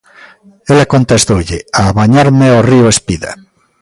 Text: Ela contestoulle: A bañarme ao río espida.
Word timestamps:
Ela 0.73 0.91
contestoulle: 0.93 1.57
A 1.81 1.83
bañarme 1.99 2.45
ao 2.49 2.61
río 2.69 2.85
espida. 2.93 3.31